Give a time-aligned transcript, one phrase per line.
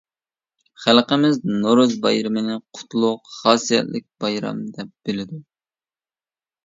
[0.85, 5.43] خەلقىمىز نورۇز بايرىمىنى قۇتلۇق، خاسىيەتلىك بايرام دەپ بىلىدۇ.